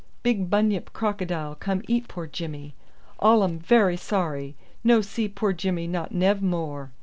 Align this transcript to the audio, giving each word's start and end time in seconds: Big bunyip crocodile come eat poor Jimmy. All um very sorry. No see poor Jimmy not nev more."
Big 0.23 0.49
bunyip 0.49 0.91
crocodile 0.93 1.53
come 1.53 1.83
eat 1.87 2.07
poor 2.07 2.25
Jimmy. 2.25 2.73
All 3.19 3.43
um 3.43 3.59
very 3.59 3.95
sorry. 3.95 4.55
No 4.83 5.01
see 5.01 5.27
poor 5.27 5.53
Jimmy 5.53 5.85
not 5.85 6.11
nev 6.11 6.41
more." 6.41 6.91